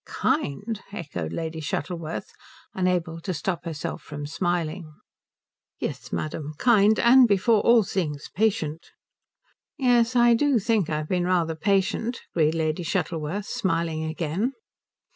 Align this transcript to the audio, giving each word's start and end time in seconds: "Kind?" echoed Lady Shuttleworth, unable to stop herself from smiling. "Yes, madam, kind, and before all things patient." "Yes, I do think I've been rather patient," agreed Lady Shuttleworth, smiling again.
"Kind?" 0.07 0.81
echoed 0.91 1.31
Lady 1.31 1.59
Shuttleworth, 1.59 2.31
unable 2.73 3.21
to 3.21 3.35
stop 3.35 3.65
herself 3.65 4.01
from 4.01 4.25
smiling. 4.25 4.95
"Yes, 5.79 6.11
madam, 6.11 6.55
kind, 6.57 6.97
and 6.97 7.27
before 7.27 7.61
all 7.61 7.83
things 7.83 8.27
patient." 8.33 8.87
"Yes, 9.77 10.15
I 10.15 10.33
do 10.33 10.57
think 10.57 10.89
I've 10.89 11.07
been 11.07 11.25
rather 11.25 11.53
patient," 11.53 12.21
agreed 12.33 12.55
Lady 12.55 12.81
Shuttleworth, 12.81 13.45
smiling 13.45 14.03
again. 14.05 14.53